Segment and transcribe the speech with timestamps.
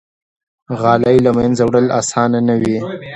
[0.81, 2.77] غالۍ له منځه وړل آسانه نه وي.